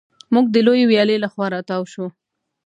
موږ 0.33 0.45
د 0.51 0.55
لویې 0.65 0.85
ویالې 0.89 1.15
له 1.23 1.27
خوا 1.33 1.47
را 1.53 1.61
تاو 1.69 1.83
شوو. 1.91 2.07